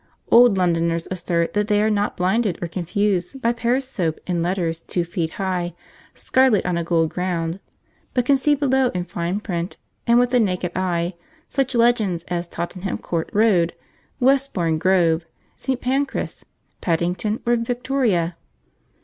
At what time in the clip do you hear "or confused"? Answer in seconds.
2.59-3.39